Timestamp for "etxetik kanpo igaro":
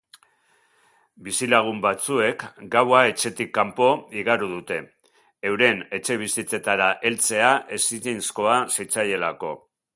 3.11-4.49